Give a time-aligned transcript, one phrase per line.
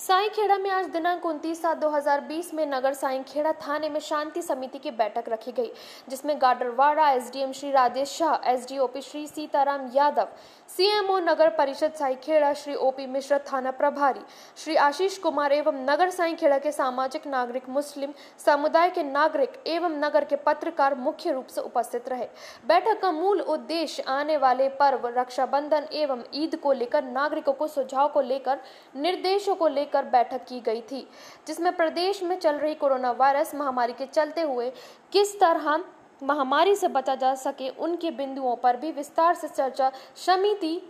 [0.00, 4.90] साईखेड़ा में आज दिनांक उनतीस सात 2020 में नगर साईखेड़ा थाने में शांति समिति की
[4.90, 5.70] बैठक रखी गई,
[6.08, 10.28] जिसमें Gadarwara SDM Shri Rajesh Shah, SDOP Shri Sitaram Yadav,
[10.68, 14.20] CMO नगर परिषद साईखेड़ा श्री ओपी मिश्रा थाना प्रभारी,
[14.56, 18.14] श्री आशीष कुमार एवं नगर साईखेड़ा के सामाजिक, नागरिक, मुस्लिम
[18.46, 22.28] समुदाय के नागरिक एवं नगर के पत्रकार मुख्य रूप से उपस्थित रहे।
[22.66, 28.08] बैठक का मूल उद्देश्य आने वाले पर्व, रक्षाबंधन एवं ईद को लेकर नागरिकों को सुझाव
[28.08, 28.60] को लेकर,
[28.96, 31.06] निर्देशों को लेकर लेकर बैठक की गई थी,
[31.46, 34.70] जिसमें प्रदेश में चल रही कोरोना वायरस महामारी के चलते हुए
[35.12, 35.84] किस तरह
[36.22, 40.80] महामारी से बचा जा सके, उनके बिंदुओं पर भी विस्तार से चर्चा समिति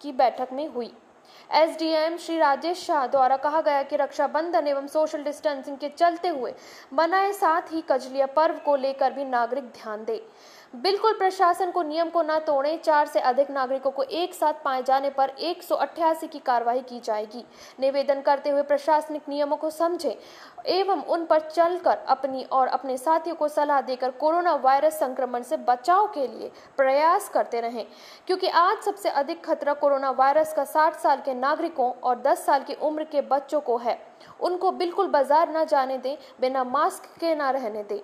[0.00, 0.92] की बैठक में हुई।
[1.52, 6.54] एसडीएम श्री राजेश शाह द्वारा कहा गया कि रक्षाबंधन एवं सोशल डिस्टेंसिंग के चलते हुए
[6.92, 10.22] मनाए साथ ही कजलिया पर्व को लेकर भी नागरिक ध्यान दे।
[10.76, 14.82] बिल्कुल प्रशासन को नियम को न तोड़े, चार से अधिक नागरिकों को एक साथ पाए
[14.82, 17.44] जाने पर एक सौ अठासी की कार्रवाई की जाएगी।
[17.80, 20.18] निवेदन करते हुए प्रशासनिक नियमों को समझे
[20.66, 25.56] एवं उन पर चलकर अपनी और अपने साथियों को सलाह देकर कोरोना वायरस संक्रमण से
[25.58, 27.86] बचाव के लिए प्रयास करते रहें,
[28.26, 32.62] क्योंकि आज सबसे अधिक खतरा कोरोना वायरस का 60 साल के नागरिकों और 10 साल
[32.62, 33.98] की उम्र के बच्चों को है।
[34.40, 38.00] उनको बिल्कुल बाज़ार न जाने दें, बिना मास्क के ना रहने दें।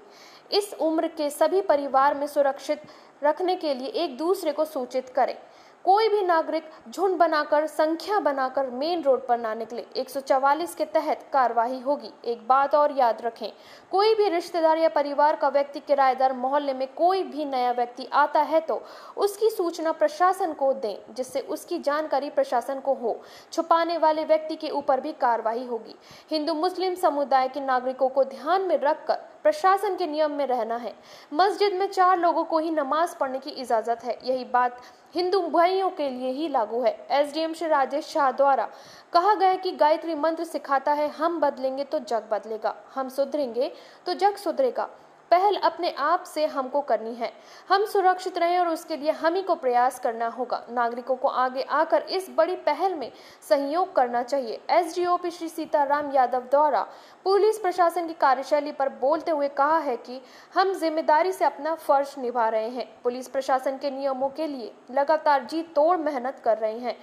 [0.53, 2.83] इस उम्र के सभी परिवार में सुरक्षित
[3.25, 5.37] रखने के लिए एक दूसरे को सूचित करें।
[5.85, 11.27] कोई भी नागरिक झुंड बनाकर, संख्या बनाकर मेन रोड पर ना निकले। 144 के तहत
[11.33, 13.51] कार्रवाई होगी। एक बात और याद रखें,
[13.91, 18.41] कोई भी रिश्तेदार या परिवार का व्यक्ति किराएदार मोहल्ले में कोई भी नया व्यक्ति आता
[18.43, 18.81] है तो
[19.17, 23.21] उसकी सूचना प्रशासन को दें, जिससे उसकी जानकारी प्रशासन को हो।
[23.53, 25.95] छुपाने वाले व्यक्ति के ऊपर भी कार्रवाई होगी।
[26.31, 30.95] हिंदू मुस्लिम समुदाय के नागरिकों को ध्यान में रखकर प्रशासन के नियम में रहना है।
[31.33, 34.81] मस्जिद में चार लोगों को ही नमाज़ पढ़ने की इजाज़त है। यही बात
[35.15, 38.69] हिंदू भाइयों के लिए ही लागू है। एसडीएम श्री राजेश शाह द्वारा
[39.13, 43.73] कहा गया कि गायत्री मंत्र सिखाता है, हम बदलेंगे तो जग बदलेगा, हम सुधरेंगे
[44.07, 44.89] तो जग सुधरेगा।
[45.31, 47.33] पहल अपने आप से हमको करनी है।
[47.69, 51.63] हम सुरक्षित रहें और उसके लिए हम ही को प्रयास करना होगा। नागरिकों को आगे
[51.63, 53.11] आकर इस बड़ी पहल में
[53.49, 56.87] सहयोग करना चाहिए। एसडीओपी श्री सीताराम यादव द्वारा
[57.25, 60.21] पुलिस प्रशासन की कार्यशैली पर बोलते हुए कहा है कि
[60.55, 65.45] हम ज़िम्मेदारी से अपना फ़र्ज़ निभा रहे हैं। पुलिस प्रशासन के नियमों के लिए लगातार
[65.45, 66.97] जी तोड़ मेहनत कर रहे हैं।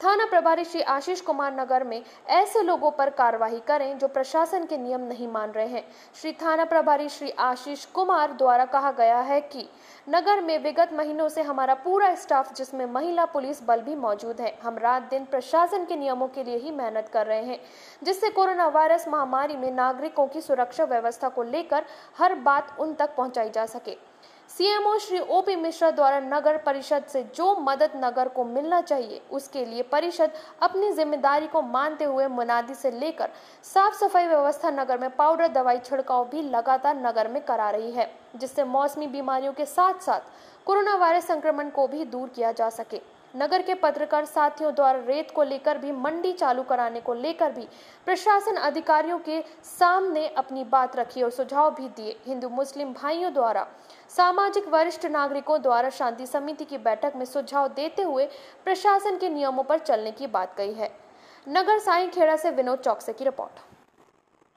[0.00, 4.76] थाना प्रभारी श्री आशीष कुमार नगर में ऐसे लोगों पर कार्रवाई करें जो प्रशासन के
[4.76, 5.82] नियम नहीं मान रहे हैं।
[6.14, 9.68] श्री थाना प्रभारी श्री आशीष कुमार द्वारा कहा गया है कि
[10.08, 14.58] नगर में विगत महीनों से हमारा पूरा स्टाफ, जिसमें महिला पुलिस बल भी मौजूद है,
[14.62, 17.60] हम रात दिन प्रशासन के नियमों के लिए ही मेहनत कर रहे हैं,
[18.02, 21.84] जिससे कोरोना वायरस महामारी में नागरिकों की सुरक्षा व्यवस्था को लेकर
[22.18, 23.96] हर बात उन तक पहुंचाई जा सके।
[24.50, 29.64] सीएमओ श्री ओपी मिश्रा द्वारा नगर परिषद से जो मदद नगर को मिलना चाहिए, उसके
[29.64, 33.30] लिए परिषद अपनी ज़िम्मेदारी को मानते हुए मुनादी से लेकर
[33.64, 38.10] साफ़ सफ़ाई व्यवस्था नगर में पाउडर दवाई छिड़काव भी लगातार नगर में करा रही है,
[38.36, 40.20] जिससे मौसमी बीमारियों के साथ साथ
[40.66, 43.00] कोरोना वायरस संक्रमण को भी दूर किया जा सके।
[43.36, 47.66] नगर के पत्रकार साथियों द्वारा रेत को लेकर भी मंडी चालू कराने को लेकर भी
[48.06, 53.66] प्रशासन अधिकारियों के सामने अपनी बात रखी और सुझाव भी दिए। हिंदू मुस्लिम भाइयों द्वारा,
[54.08, 58.26] सामाजिक वरिष्ठ नागरिकों द्वारा शांति समिति की बैठक में सुझाव देते हुए
[58.64, 60.90] प्रशासन के नियमों पर चलने की बात कही है।
[61.46, 63.75] नगर साई खेड़ा से विनोद चौकसे की रिपोर्ट।